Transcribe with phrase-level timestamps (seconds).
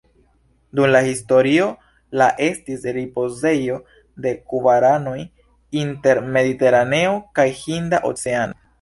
[0.77, 1.67] Dum la historio
[2.21, 3.77] la estis ripozejo
[4.27, 5.17] de karavanoj
[5.85, 8.63] inter Mediteraneo kaj Hinda Oceano.